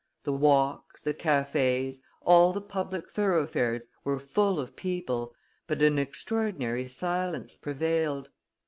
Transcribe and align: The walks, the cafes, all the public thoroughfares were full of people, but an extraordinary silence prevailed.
The 0.23 0.33
walks, 0.33 1.03
the 1.03 1.13
cafes, 1.13 2.01
all 2.25 2.53
the 2.53 2.59
public 2.61 3.07
thoroughfares 3.11 3.85
were 4.03 4.17
full 4.17 4.59
of 4.59 4.75
people, 4.75 5.35
but 5.67 5.83
an 5.83 5.99
extraordinary 5.99 6.87
silence 6.87 7.53
prevailed. 7.53 8.29